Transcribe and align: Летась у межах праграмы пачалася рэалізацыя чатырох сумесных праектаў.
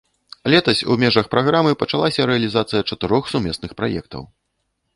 Летась 0.53 0.79
у 0.93 0.97
межах 1.03 1.27
праграмы 1.35 1.73
пачалася 1.83 2.25
рэалізацыя 2.31 2.81
чатырох 2.93 3.31
сумесных 3.35 3.71
праектаў. 3.83 4.27